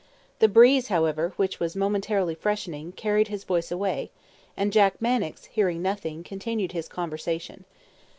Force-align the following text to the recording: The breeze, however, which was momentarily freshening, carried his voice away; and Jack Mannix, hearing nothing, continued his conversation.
The 0.39 0.47
breeze, 0.47 0.87
however, 0.87 1.31
which 1.35 1.59
was 1.59 1.75
momentarily 1.75 2.33
freshening, 2.33 2.91
carried 2.93 3.27
his 3.27 3.43
voice 3.43 3.71
away; 3.71 4.09
and 4.57 4.73
Jack 4.73 4.99
Mannix, 4.99 5.45
hearing 5.45 5.83
nothing, 5.83 6.23
continued 6.23 6.71
his 6.71 6.87
conversation. 6.87 7.65